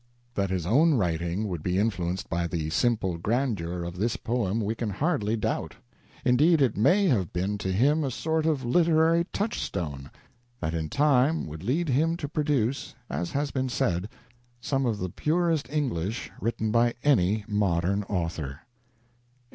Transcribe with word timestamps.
That 0.33 0.49
his 0.49 0.65
own 0.65 0.95
writing 0.95 1.47
would 1.47 1.61
be 1.61 1.77
influenced 1.77 2.27
by 2.27 2.47
the 2.47 2.71
simple 2.71 3.19
grandeur 3.19 3.83
of 3.83 3.97
this 3.97 4.17
poem 4.17 4.59
we 4.59 4.73
can 4.73 4.89
hardly 4.89 5.35
doubt. 5.35 5.75
Indeed, 6.25 6.59
it 6.59 6.75
may 6.75 7.05
have 7.05 7.31
been 7.31 7.59
to 7.59 7.71
him 7.71 8.03
a 8.03 8.09
sort 8.09 8.47
of 8.47 8.65
literary 8.65 9.25
touchstone, 9.25 10.09
that 10.59 10.73
in 10.73 10.89
time 10.89 11.45
would 11.45 11.61
lead 11.63 11.87
him 11.89 12.17
to 12.17 12.27
produce, 12.27 12.95
as 13.11 13.29
has 13.33 13.51
been 13.51 13.69
said, 13.69 14.09
some 14.59 14.87
of 14.87 14.97
the 14.97 15.09
purest 15.09 15.69
English 15.69 16.31
written 16.41 16.71
by 16.71 16.95
any 17.03 17.45
modern 17.47 18.01
author. 18.05 18.61